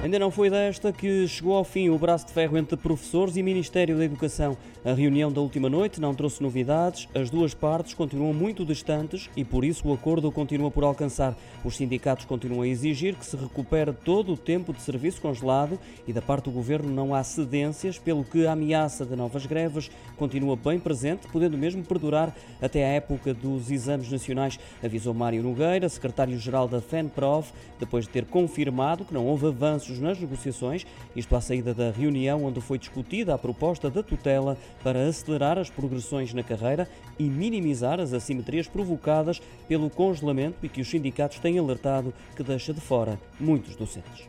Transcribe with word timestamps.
Ainda 0.00 0.16
não 0.16 0.30
foi 0.30 0.48
desta 0.48 0.92
que 0.92 1.26
chegou 1.26 1.56
ao 1.56 1.64
fim 1.64 1.88
o 1.88 1.98
braço 1.98 2.28
de 2.28 2.32
ferro 2.32 2.56
entre 2.56 2.76
professores 2.76 3.36
e 3.36 3.42
Ministério 3.42 3.98
da 3.98 4.04
Educação. 4.04 4.56
A 4.84 4.92
reunião 4.92 5.30
da 5.30 5.40
última 5.40 5.68
noite 5.68 6.00
não 6.00 6.14
trouxe 6.14 6.40
novidades, 6.40 7.08
as 7.12 7.28
duas 7.28 7.52
partes 7.52 7.94
continuam 7.94 8.32
muito 8.32 8.64
distantes 8.64 9.28
e 9.36 9.44
por 9.44 9.64
isso 9.64 9.88
o 9.88 9.92
acordo 9.92 10.30
continua 10.30 10.70
por 10.70 10.84
alcançar. 10.84 11.36
Os 11.64 11.76
sindicatos 11.76 12.24
continuam 12.26 12.62
a 12.62 12.68
exigir 12.68 13.16
que 13.16 13.26
se 13.26 13.36
recupere 13.36 13.92
todo 13.92 14.34
o 14.34 14.36
tempo 14.36 14.72
de 14.72 14.80
serviço 14.80 15.20
congelado 15.20 15.76
e 16.06 16.12
da 16.12 16.22
parte 16.22 16.44
do 16.44 16.52
governo 16.52 16.88
não 16.88 17.12
há 17.12 17.24
cedências, 17.24 17.98
pelo 17.98 18.22
que 18.22 18.46
a 18.46 18.52
ameaça 18.52 19.04
de 19.04 19.16
novas 19.16 19.46
greves 19.46 19.90
continua 20.16 20.54
bem 20.54 20.78
presente, 20.78 21.26
podendo 21.26 21.58
mesmo 21.58 21.82
perdurar 21.82 22.32
até 22.62 22.84
a 22.84 22.88
época 22.88 23.34
dos 23.34 23.68
exames 23.68 24.08
nacionais, 24.08 24.60
avisou 24.82 25.12
Mário 25.12 25.42
Nogueira, 25.42 25.88
secretário-geral 25.88 26.68
da 26.68 26.80
FENPROF, 26.80 27.52
depois 27.80 28.04
de 28.04 28.10
ter 28.10 28.26
confirmado 28.26 29.04
que 29.04 29.12
não 29.12 29.26
houve 29.26 29.48
avanços 29.48 29.97
nas 30.00 30.18
negociações, 30.18 30.86
isto 31.14 31.34
à 31.34 31.40
saída 31.40 31.74
da 31.74 31.90
reunião 31.90 32.44
onde 32.44 32.60
foi 32.60 32.78
discutida 32.78 33.34
a 33.34 33.38
proposta 33.38 33.90
da 33.90 34.02
tutela 34.02 34.56
para 34.82 35.06
acelerar 35.06 35.58
as 35.58 35.70
progressões 35.70 36.32
na 36.32 36.42
carreira 36.42 36.88
e 37.18 37.24
minimizar 37.24 38.00
as 38.00 38.12
assimetrias 38.12 38.68
provocadas 38.68 39.40
pelo 39.66 39.90
congelamento 39.90 40.58
e 40.62 40.68
que 40.68 40.80
os 40.80 40.88
sindicatos 40.88 41.38
têm 41.38 41.58
alertado 41.58 42.12
que 42.36 42.42
deixa 42.42 42.72
de 42.72 42.80
fora 42.80 43.18
muitos 43.40 43.76
docentes. 43.76 44.28